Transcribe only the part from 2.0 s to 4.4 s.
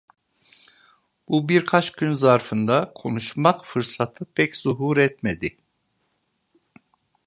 zarfında konuşmak fırsatı